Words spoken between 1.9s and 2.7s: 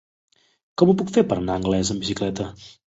amb bicicleta?